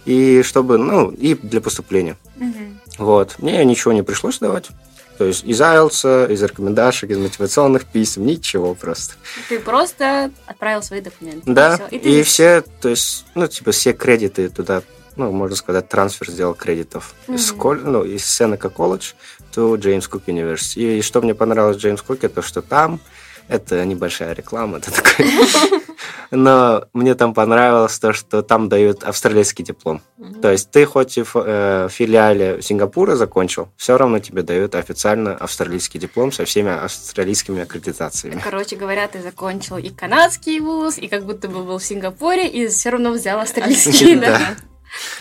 [0.04, 2.16] и чтобы, ну, и для поступления.
[2.36, 3.04] Угу.
[3.04, 3.36] Вот.
[3.38, 4.70] Мне ничего не пришлось давать.
[5.18, 9.14] То есть из IELTS, из рекомендашек, из мотивационных писем, ничего просто.
[9.48, 11.42] Ты просто отправил свои документы.
[11.46, 14.82] Да, и, и, и все, то есть, ну, типа, все кредиты туда,
[15.16, 17.34] ну, можно сказать, трансфер сделал кредитов mm-hmm.
[17.34, 19.12] из, коль, ну, из Сенека колледж
[19.54, 20.80] to Джеймс Кук University.
[20.80, 23.00] И, и что мне понравилось в Джеймс Куке, то, что там
[23.48, 25.26] это небольшая реклама, это такой...
[26.30, 30.00] Но мне там понравилось то, что там дают австралийский диплом.
[30.42, 35.34] То есть ты хоть и в э, филиале Сингапура закончил, все равно тебе дают официально
[35.34, 38.40] австралийский диплом со всеми австралийскими аккредитациями.
[38.42, 42.66] Короче говоря, ты закончил и канадский вуз, и как будто бы был в Сингапуре, и
[42.68, 44.56] все равно взял австралийский, да?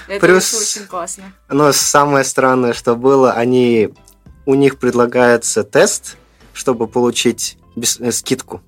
[0.07, 1.33] Это Плюс, очень классно.
[1.49, 3.89] Но самое странное, что было, они
[4.45, 6.17] у них предлагается тест,
[6.53, 8.61] чтобы получить без, э, скидку.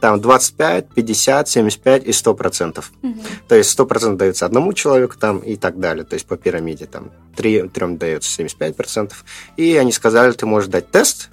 [0.00, 2.92] Там 25, 50, 75 и 100 процентов.
[3.02, 3.20] Мгм.
[3.48, 6.04] То есть 100 процентов дается одному человеку там и так далее.
[6.04, 9.24] То есть по пирамиде там 3, трем дается 75 процентов.
[9.56, 11.30] И они сказали, ты можешь дать тест,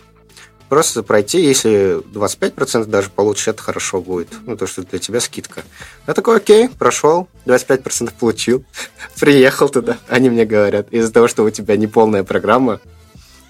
[0.69, 4.29] просто пройти, если 25 процентов даже получишь, это хорошо будет.
[4.45, 5.63] Ну, то, что для тебя скидка.
[6.07, 8.65] Я такой, окей, прошел, 25 процентов получил,
[9.19, 9.97] приехал туда.
[10.07, 12.79] Они мне говорят, из-за того, что у тебя неполная программа,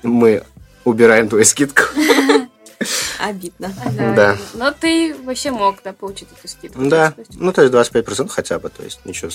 [0.04, 0.44] мы
[0.84, 1.84] убираем твою скидку.
[3.20, 3.74] Обидно.
[4.16, 4.38] Да.
[4.54, 6.86] Но ты вообще мог, да, получить эту скидку.
[6.88, 9.32] Да, То есть- ну то есть 25% хотя бы, то есть ничего.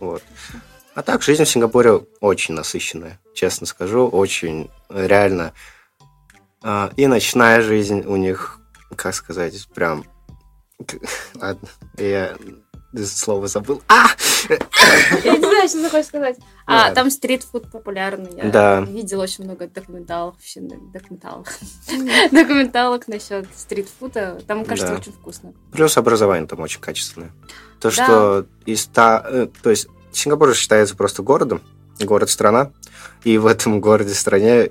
[0.00, 0.22] Вот.
[0.94, 5.52] А так, жизнь в Сингапуре очень насыщенная, честно скажу, очень реально.
[6.62, 8.58] А, И ночная жизнь у них,
[8.96, 10.04] как сказать, прям...
[11.34, 12.36] Ладно, я
[13.06, 13.82] слово забыл.
[13.88, 14.06] А!
[15.24, 16.36] Я не знаю, что ты хочешь сказать.
[16.66, 18.30] А, там стритфуд популярный.
[18.36, 18.80] Я Да.
[18.80, 21.48] видела очень много документалов, вообще, документалок.
[22.30, 24.40] Документалок насчет стритфуда.
[24.46, 25.00] Там, кажется, Да.
[25.00, 25.52] очень вкусно.
[25.72, 27.30] Плюс образование там очень качественное.
[27.80, 28.04] То, Да.
[28.04, 29.24] что из ста...
[29.28, 31.60] э, То есть Сингапур считается просто городом,
[32.00, 32.72] город-страна,
[33.24, 34.70] и в этом городе-стране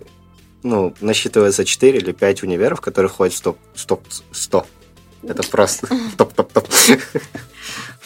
[0.63, 4.65] ну, насчитывается 4 или 5 универов, которые ходят в топ, в топ 100.
[5.23, 5.87] Это просто
[6.17, 6.67] топ-топ-топ.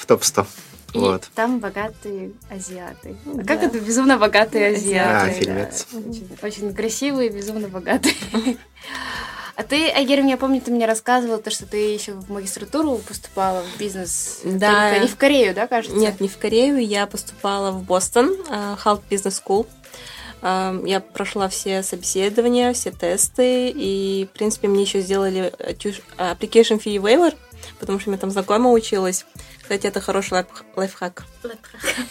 [0.02, 0.46] В топ-100.
[0.94, 1.30] И Вот.
[1.36, 3.16] там богатые азиаты.
[3.26, 3.44] А Да.
[3.44, 5.10] как это безумно богатые азиаты?
[5.10, 5.32] А, да.
[5.32, 5.88] фильмец.
[5.94, 8.16] Очень, очень красивые, безумно богатые.
[9.58, 13.62] А ты, Айгерим, я помню, ты мне рассказывала, то, что ты еще в магистратуру поступала
[13.62, 14.40] в бизнес.
[14.44, 14.90] Да.
[14.90, 15.96] Только не в Корею, да, кажется?
[15.96, 16.84] Нет, не в Корею.
[16.84, 19.68] Я поступала в Бостон, э, Halt Business School.
[20.42, 26.02] Э, Я прошла все собеседования, все тесты, и, в принципе, мне еще сделали э, тюш-
[26.18, 27.36] application fee waiver,
[27.80, 29.26] потому что у меня там знакомая училась.
[29.72, 31.24] Кстати, это хороший лайф- лайфхак.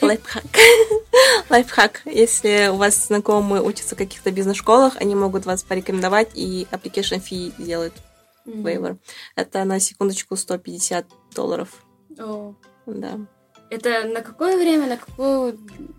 [0.00, 0.44] Лайфхак.
[1.50, 2.00] Лайфхак.
[2.06, 7.52] Если у вас знакомые учатся в каких-то бизнес-школах, они могут вас порекомендовать и application fee
[7.62, 7.92] делают
[8.46, 8.66] Мгм.
[8.66, 8.96] waiver.
[9.36, 11.68] Это на секундочку 150 долларов.
[12.18, 12.54] О.
[12.86, 13.18] Да.
[13.68, 15.52] Это на какое время, на какой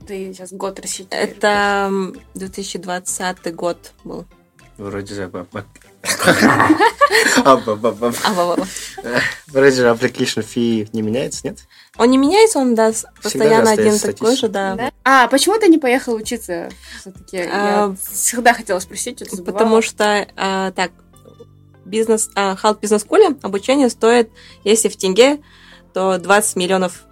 [0.07, 1.29] ты сейчас год рассчитываешь?
[1.29, 4.25] Это м, 2020 год был.
[4.79, 5.31] Вроде же...
[7.43, 8.57] А, во.
[9.47, 11.59] Вроде же application fee не меняется, нет?
[11.97, 14.91] Он не меняется, он да, постоянно один такой же, да.
[15.03, 17.37] А, почему ты не поехал учиться все-таки?
[17.37, 17.49] Я
[17.85, 19.23] А, всегда хотела спросить.
[19.45, 20.91] Потому что, а, так,
[21.85, 24.29] бизнес, а, Халт бизнес школе обучение стоит,
[24.63, 25.41] если в тенге,
[25.93, 27.03] то 20 миллионов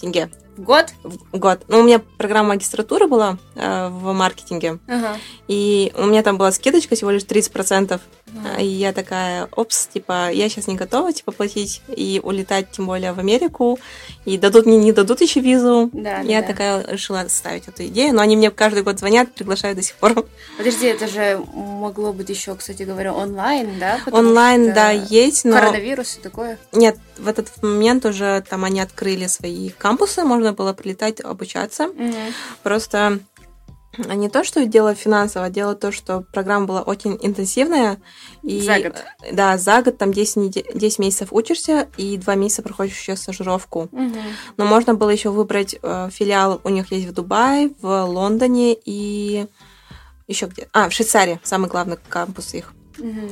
[0.00, 0.86] тенге В год?
[1.04, 1.62] в год.
[1.68, 5.16] Ну, у меня программа магистратуры была а, в маркетинге, Ага.
[5.48, 7.98] и у меня там была скидочка всего лишь 30%.
[8.44, 12.86] А, И я такая, опс, типа, я сейчас не готова, типа, платить и улетать, тем
[12.86, 13.78] более, в Америку.
[14.24, 15.90] И дадут мне, не дадут еще визу.
[15.92, 16.48] Да, я да.
[16.48, 20.26] такая решила ставить эту идею, но они мне каждый год звонят, приглашают до сих пор.
[20.58, 24.00] Подожди, это же могло быть еще, кстати говоря, онлайн, да?
[24.04, 25.54] Потому Онлайн, да, есть, но...
[25.54, 26.58] Коронавирус и такое.
[26.72, 31.90] Нет, в этот момент уже там они открыли свои кампусы, можно было прилетать, обучаться.
[32.62, 33.20] Просто
[33.98, 37.98] не то, что дело финансово, а дело то, что программа была очень интенсивная.
[38.42, 38.96] И, За год.
[39.22, 43.16] э, Да, за год там 10, неде- 10 месяцев учишься, и 2 месяца проходишь еще
[43.16, 43.88] стажировку.
[43.92, 44.14] Мгм.
[44.56, 49.46] Но можно было еще выбрать э, филиал, у них есть в Дубае, в Лондоне и
[50.28, 50.68] еще где?
[50.72, 52.72] А, в Швейцарии, самый главный кампус их.
[52.98, 53.30] Мгм.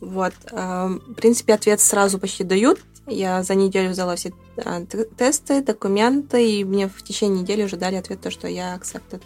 [0.00, 0.32] Вот.
[0.50, 2.80] э, В принципе, ответ сразу почти дают.
[3.06, 7.96] Я за неделю взяла все т- тесты, документы, и мне в течение недели уже дали
[7.96, 9.22] ответ, то, что я accepted.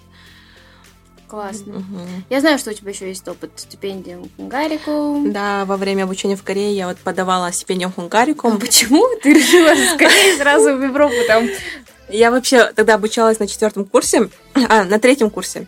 [1.28, 1.74] Классно.
[1.74, 2.24] Мгм.
[2.30, 5.22] Я знаю, что у тебя еще есть опыт стипендии Хунгарику.
[5.26, 8.58] Да, во время обучения в Корее я вот подавала стипендию Хунгарикум.
[8.60, 11.48] Почему ты решила скорее сразу в Европу там?
[12.08, 14.28] Я вообще тогда обучалась на четвертом курсе,
[14.68, 15.66] а, на третьем курсе.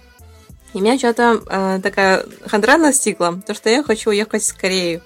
[0.74, 5.00] И меня что-то э, такая хандра настигла, то что я хочу уехать в Корею,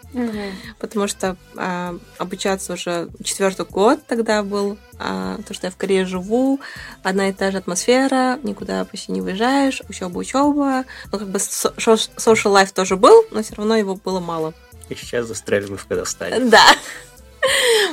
[0.80, 6.04] потому что э, обучаться уже четвертый год тогда был, а, то, что я в Корее
[6.04, 6.60] живу,
[7.02, 10.84] одна и та же атмосфера, никуда почти не выезжаешь, учеба, учеба.
[11.10, 14.52] Ну, как бы со- social life тоже был, но все равно его было мало.
[14.90, 16.40] И сейчас застряли мы в Казахстане.
[16.40, 16.64] Да.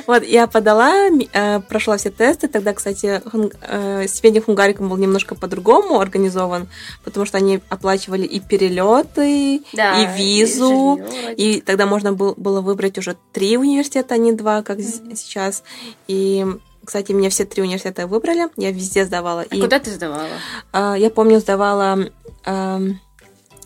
[0.07, 2.47] Вот, я подала, э, прошла все тесты.
[2.47, 6.67] Тогда, кстати, хун- э, стипендия Хунгариком был немножко по-другому организован,
[7.03, 10.95] потому что они оплачивали и перелеты, Да, и визу.
[10.95, 11.33] вроде.
[11.35, 15.63] И тогда можно был- было выбрать уже три университета, а не два, как с- сейчас.
[16.07, 16.45] И,
[16.85, 18.49] кстати, меня все три университета выбрали.
[18.57, 19.45] Я везде сдавала.
[19.49, 20.27] А И, куда ты сдавала?
[20.71, 21.99] а, я помню, сдавала
[22.45, 22.99] эм,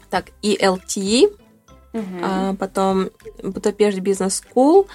[0.09, 1.31] так, ELTE,
[1.93, 2.21] Мгм.
[2.23, 3.09] а потом
[3.43, 4.87] Budapest Business School,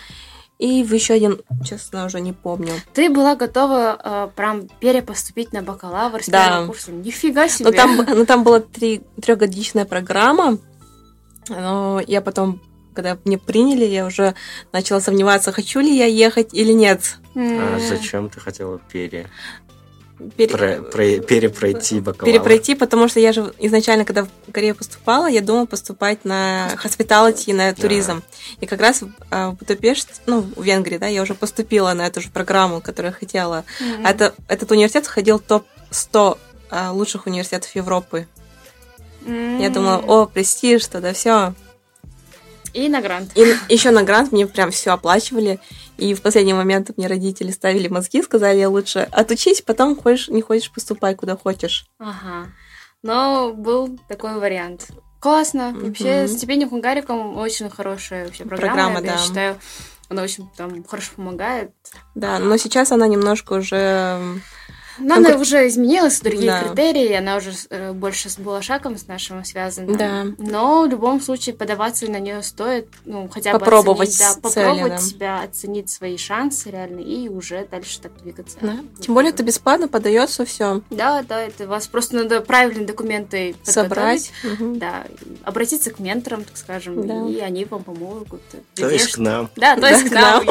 [0.59, 2.73] и в еще один, честно, уже не помню.
[2.95, 6.47] Ты была готова э, прям перепоступить на бакалавр с Да.
[6.47, 6.93] первого курса?
[6.93, 7.71] Нифига себе!
[7.71, 10.59] Но там, но там была три, трехгодичная программа,
[11.49, 12.61] но я потом
[12.95, 14.35] когда мне приняли, я уже
[14.73, 17.19] начала сомневаться, хочу ли я ехать или нет.
[17.35, 19.29] А зачем ты хотела пере...
[20.37, 20.49] Пере...
[20.49, 22.33] Про, про, перепройти бакалавр.
[22.33, 27.53] Перепройти, потому что я же изначально, когда в Корею поступала, я думала поступать на hospitality,
[27.53, 28.23] на туризм.
[28.23, 28.57] Да.
[28.61, 32.23] И как раз а, в Будапешт, ну, в Венгрии, да, я уже поступила на эту
[32.23, 33.65] же программу, которую я хотела.
[33.79, 34.09] Mm-hmm.
[34.09, 36.39] Это, этот университет входил в топ-100
[36.71, 38.27] а, лучших университетов Европы.
[39.27, 39.63] Mm-hmm.
[39.63, 41.53] Я думала, о, престиж, тогда все.
[42.73, 43.33] И на грант.
[43.35, 45.61] И еще на грант мне прям все оплачивали.
[45.99, 50.71] И в последний момент мне родители ставили мозги, сказали, лучше отучись, потом хочешь, не хочешь,
[50.71, 51.87] поступай куда хочешь.
[51.99, 52.49] Ага.
[53.03, 54.89] Но был такой вариант.
[55.21, 55.73] Классно.
[55.75, 55.87] Mm-hmm.
[55.87, 58.75] Вообще, стипендия Хунгариком очень хорошая вообще программа.
[58.75, 59.19] Программа, я да.
[59.19, 59.57] считаю,
[60.09, 61.73] она очень там хорошо помогает.
[62.15, 64.21] Да, но сейчас она немножко уже
[64.99, 66.61] но она уже изменилась, другие да.
[66.63, 69.97] критерии, она уже э, больше с Булашаком с нашим связана.
[69.97, 70.27] Да.
[70.39, 74.65] Но в любом случае подаваться на нее стоит, ну, хотя бы попробовать оценить, да, цели,
[74.65, 74.99] попробовать да.
[74.99, 78.59] себя, оценить свои шансы реально и уже дальше так двигаться.
[78.61, 78.77] Да.
[79.01, 80.83] Тем более это бесплатно подается все.
[80.91, 84.77] Да, да, это вас просто надо правильные документы собрать, угу.
[84.77, 85.05] да,
[85.45, 87.29] обратиться к менторам, так скажем, да.
[87.29, 88.43] и они вам помогут.
[88.75, 89.51] То есть к нам.
[89.57, 90.45] Да, то есть к нам.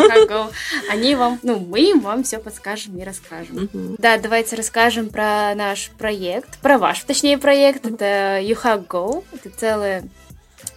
[0.90, 3.70] Они вам, ну, мы вам все подскажем и расскажем.
[3.98, 7.86] Да, давай давайте расскажем про наш проект, про ваш, точнее, проект.
[7.86, 9.24] Это YouHackGo.
[9.32, 10.04] Это целое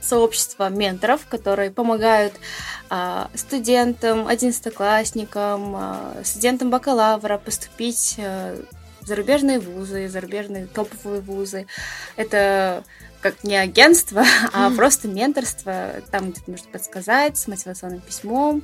[0.01, 2.35] сообщество менторов, которые помогают
[2.89, 8.57] а, студентам, одиннадцатоклассникам, а, студентам бакалавра поступить а,
[9.01, 11.67] в зарубежные вузы, зарубежные топовые вузы.
[12.15, 12.85] Это
[13.21, 15.95] как не агентство, а просто менторство.
[16.13, 18.63] Там где-то нужно подсказать с мотивационным письмом,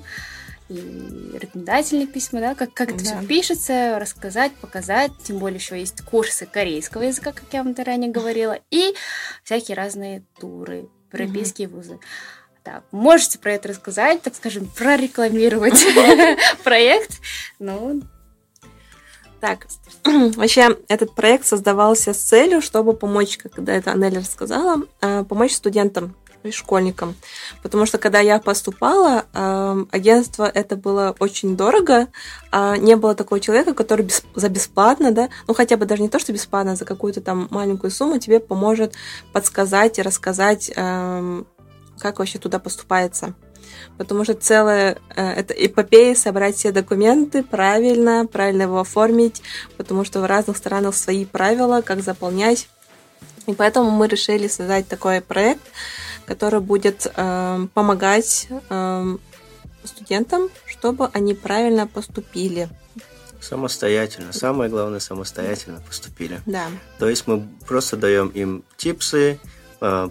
[0.69, 3.19] и рекомендательные письма, да, как, как это да.
[3.19, 5.13] все пишется, рассказать, показать.
[5.23, 8.95] Тем более еще есть курсы корейского языка, как я вам ранее говорила, и
[9.43, 11.77] всякие разные туры, европейские угу.
[11.77, 11.99] вузы.
[12.63, 15.85] Так, можете про это рассказать, так скажем, прорекламировать
[16.65, 17.21] проект.
[17.59, 18.03] Ну,
[19.45, 19.67] так,
[20.37, 26.17] вообще этот проект создавался с целью, чтобы помочь, когда это Анель рассказала, а, помочь студентам
[26.53, 27.15] школьникам.
[27.63, 29.25] Потому что когда я поступала,
[29.91, 32.09] агентство это было очень дорого,
[32.51, 36.19] а не было такого человека, который за бесплатно, да, ну хотя бы даже не то,
[36.19, 38.95] что бесплатно, а за какую-то там маленькую сумму тебе поможет
[39.33, 43.35] подсказать и рассказать, как вообще туда поступается.
[43.99, 49.43] Потому что целая э, это эпопея собрать все документы правильно, правильно его оформить,
[49.77, 52.69] потому что в разных странах свои правила, как заполнять.
[53.47, 55.63] И поэтому мы решили создать такой проект,
[56.27, 59.17] который будет э, помогать э,
[59.85, 62.69] студентам, чтобы они правильно поступили.
[63.41, 64.33] Самостоятельно.
[64.33, 66.41] Самое главное, самостоятельно поступили.
[66.47, 66.67] Да.
[66.99, 69.39] То есть мы просто даем им типсы,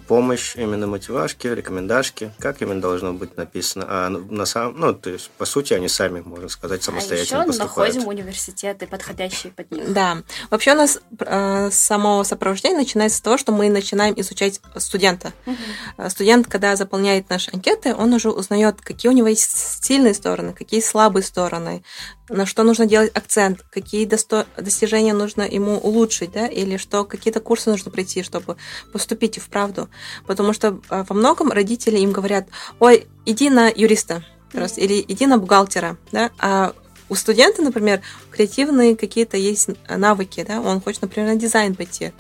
[0.08, 3.86] помощь именно мотивашки, рекомендашки, как именно должно быть написано.
[3.88, 7.48] А на самом, ну, то есть, по сути, они сами, можно сказать, самостоятельно а еще
[7.48, 7.96] поступают.
[7.96, 9.92] находим университеты, подходящие под них.
[9.94, 10.18] Да.
[10.50, 15.34] Вообще у нас э, само сопровождение начинается с того, что мы начинаем изучать студента.
[15.46, 16.10] Угу.
[16.10, 20.82] Студент, когда заполняет наши анкеты, он уже узнает, какие у него есть сильные стороны, какие
[20.82, 21.84] слабые стороны,
[22.30, 24.48] на что нужно делать акцент, какие досто...
[24.58, 28.58] достижения нужно ему улучшить, да, или что какие-то курсы нужно пройти, чтобы
[28.92, 29.90] поступить в правду.
[30.26, 32.48] Потому что а, во многом родители им говорят,
[32.80, 36.74] ой, иди на юриста, просто, или иди на бухгалтера, да, а
[37.10, 42.14] у студента, например, креативные какие-то есть навыки, да, он хочет, например, на дизайн пойти,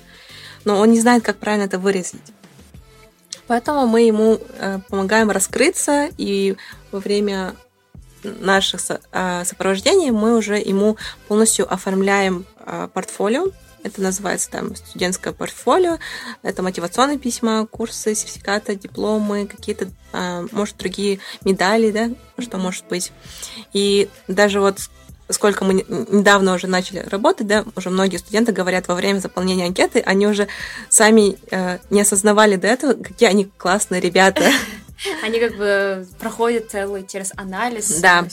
[0.65, 2.21] но он не знает, как правильно это выразить.
[3.47, 6.55] Поэтому мы ему э, помогаем раскрыться, и
[6.91, 7.55] во время
[8.23, 8.81] наших
[9.11, 13.47] а, сопровождений мы уже ему полностью оформляем а, портфолио.
[13.83, 15.97] Это называется там студентское портфолио.
[16.41, 22.09] Это мотивационные письма, курсы, сертификаты, дипломы, какие-то, а, может, другие медали, да,
[22.39, 23.11] что может быть.
[23.73, 24.77] И даже вот
[25.29, 29.99] сколько мы недавно уже начали работать, да, уже многие студенты говорят во время заполнения анкеты,
[29.99, 30.47] они уже
[30.89, 34.43] сами э, не осознавали до этого, какие они классные ребята.
[35.21, 37.99] Они как бы проходят целый через анализ.
[37.99, 38.25] Да.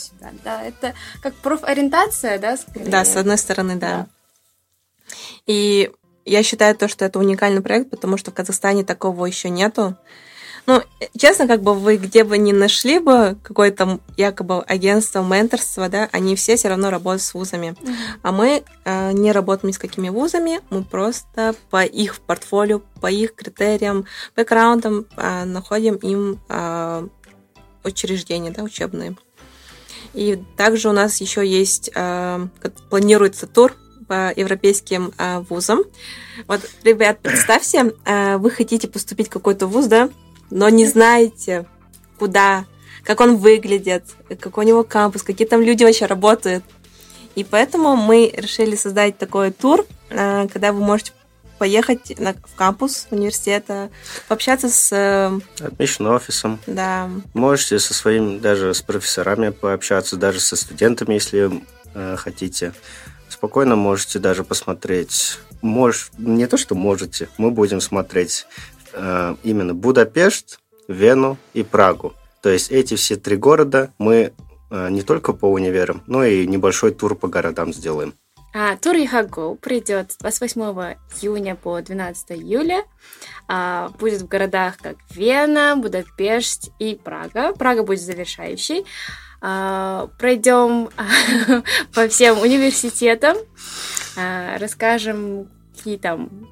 [0.45, 2.84] Да, это как профориентация, да, скорее?
[2.84, 3.91] Да, с одной стороны, да.
[3.91, 4.07] да.
[5.47, 5.91] И
[6.24, 9.97] я считаю то, что это уникальный проект, потому что в Казахстане такого еще нету.
[10.67, 10.83] Ну,
[11.17, 16.37] честно, как бы вы где бы ни нашли бы какое-то якобы агентство, менторство, да, они
[16.37, 17.75] все все равно работают с вузами.
[17.81, 17.95] Mm-hmm.
[18.23, 23.11] А мы э, не работаем ни с какими вузами, мы просто по их портфолио, по
[23.11, 24.05] их критериям,
[24.37, 27.09] бэкграундам э, находим им э,
[27.85, 29.17] учреждения, да, учебные.
[30.13, 32.47] И также у нас еще есть, э,
[32.89, 33.75] планируется тур
[34.09, 35.83] по европейским э, вузам.
[36.49, 40.11] Вот, ребят, представьте, э, вы хотите поступить в какой-то вуз, да,
[40.51, 41.66] но не знаете,
[42.18, 42.66] куда,
[43.03, 44.05] как он выглядит,
[44.40, 46.64] какой у него кампус, какие там люди вообще работают.
[47.34, 51.12] И поэтому мы решили создать такой тур, э, когда вы можете
[51.59, 53.90] поехать на, в кампус университета,
[54.28, 54.90] пообщаться с...
[55.59, 56.59] Admission э, офисом.
[56.66, 57.11] Да.
[57.34, 61.62] Можете со своими, даже с профессорами пообщаться, даже со студентами, если
[61.94, 62.72] э, хотите.
[63.28, 65.38] Спокойно можете даже посмотреть.
[65.61, 68.46] Мож, не то, что можете, мы будем смотреть
[68.93, 72.14] э, именно Будапешт, Вену и Прагу.
[72.43, 74.32] То есть эти все три города мы
[74.70, 78.14] э, не только по универам, но и небольшой тур по городам сделаем.
[78.53, 80.61] А, тур Яхаго придет с 28
[81.20, 82.84] июня по 12 июля.
[83.47, 87.53] А, будет в городах как Вена, Будапешт и Прага.
[87.53, 88.84] Прага будет завершающей.
[89.41, 90.91] А, пройдем
[91.95, 93.36] по всем университетам,
[94.16, 96.49] а, расскажем, какие там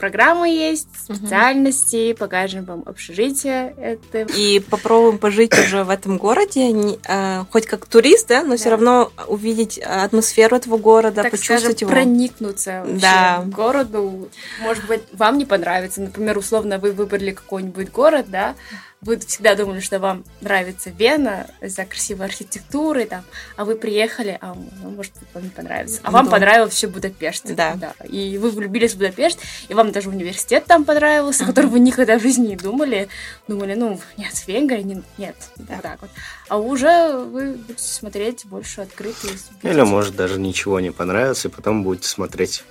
[0.00, 2.18] программы есть, специальности, угу.
[2.18, 3.74] покажем вам общежитие.
[3.76, 4.26] Это...
[4.34, 8.56] И попробуем пожить уже в этом городе, не, э, хоть как турист, да, но да.
[8.56, 11.90] все равно увидеть атмосферу этого города, так почувствовать скажем, его.
[11.90, 13.42] проникнуться да.
[13.44, 14.28] к городу.
[14.62, 16.00] Может быть, вам не понравится.
[16.00, 18.54] Например, условно, вы выбрали какой-нибудь город, да,
[19.02, 23.24] вы всегда думали, что вам нравится Вена из-за красивой архитектуры, там,
[23.56, 26.00] а вы приехали, а ну, может быть, вам не понравится.
[26.02, 26.30] А вам да.
[26.30, 27.54] понравился все Будапешт.
[27.54, 27.74] Да.
[27.76, 27.94] да.
[28.06, 29.38] И вы влюбились в Будапешт,
[29.68, 31.48] и вам даже университет там понравился, uh-huh.
[31.48, 33.08] который вы никогда в жизни не думали.
[33.48, 35.74] Думали, ну, нет, Венгрия, не, нет, да.
[35.76, 36.10] вот так вот.
[36.48, 39.32] А уже вы будете смотреть больше открытые.
[39.62, 42.64] Или, может, даже ничего не понравится, и потом будете смотреть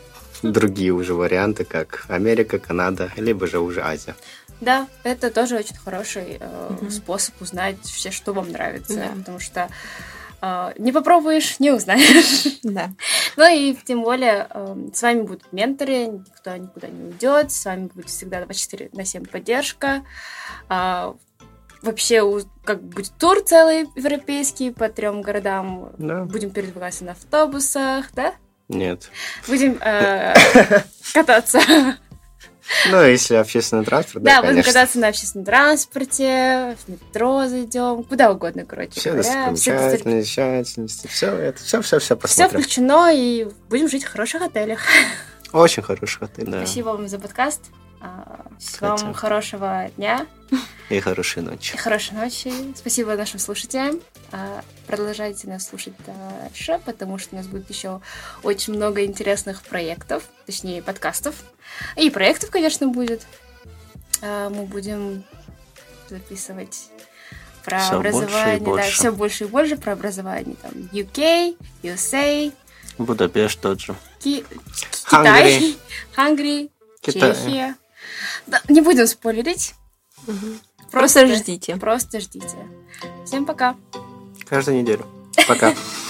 [0.43, 4.15] другие уже варианты, как Америка, Канада, либо же уже Азия.
[4.62, 6.89] Да, это тоже очень хороший э, угу.
[6.89, 9.07] способ узнать все, что вам нравится, да.
[9.16, 9.70] потому что
[10.41, 12.60] э, не попробуешь, не узнаешь.
[12.64, 12.91] Да.
[13.38, 17.89] ну и тем более э, с вами будут менторы, никто никуда не уйдет, с вами
[17.93, 20.03] будет всегда 24 на 7 поддержка.
[20.70, 21.14] Э,
[21.82, 25.91] вообще как будет тур целый европейский по трем городам.
[25.97, 26.26] Да.
[26.26, 28.34] Будем передвигаться на автобусах, да?
[28.68, 29.10] Нет.
[29.47, 30.36] Будем э,
[31.14, 31.60] кататься
[32.89, 38.32] ну, если общественный транспорт, да, Да, будем кататься на общественном транспорте, в метро зайдем, куда
[38.32, 39.53] угодно, короче все говоря.
[39.55, 42.59] Все достопримечательности, все это, все, все, все посмотрим.
[42.59, 44.82] Все включено, и будем жить в хороших отелях.
[45.53, 46.65] Очень хороших отелях, да.
[46.65, 47.61] Спасибо вам за подкаст.
[48.01, 50.26] А, всего вам хорошего дня.
[50.89, 51.74] И хорошей ночи.
[51.74, 52.51] И хорошей ночи.
[52.76, 53.99] Спасибо нашим слушателям.
[54.32, 58.01] А, продолжайте нас слушать дальше, потому что у нас будет еще
[58.43, 61.36] очень много интересных проектов, точнее подкастов.
[61.95, 63.25] И проектов, конечно, будет.
[64.21, 65.23] А, мы будем
[66.09, 66.89] записывать
[67.65, 70.55] про все образование, больше да, все больше и больше про образование.
[70.61, 72.53] Там UK, USA,
[72.99, 73.95] Будапешт тот же.
[74.19, 74.43] Ки-
[74.91, 75.77] Китай,
[76.13, 76.69] Хангри,
[77.01, 77.75] Чехия.
[78.45, 79.73] Да, не будем спойлерить.
[80.27, 80.36] Угу.
[80.91, 81.75] Просто, просто ждите.
[81.77, 82.57] Просто ждите.
[83.25, 83.75] Всем пока.
[84.49, 85.05] Каждую неделю.
[85.47, 85.73] Пока.